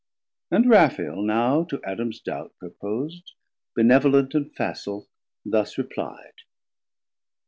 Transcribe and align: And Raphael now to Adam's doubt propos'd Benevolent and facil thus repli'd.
And 0.49 0.67
Raphael 0.67 1.21
now 1.21 1.63
to 1.65 1.79
Adam's 1.83 2.19
doubt 2.21 2.55
propos'd 2.57 3.33
Benevolent 3.75 4.33
and 4.33 4.51
facil 4.55 5.05
thus 5.45 5.75
repli'd. 5.75 6.41